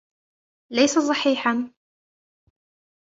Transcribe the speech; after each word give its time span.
ليس 0.73 0.99
صحيحا. 0.99 1.73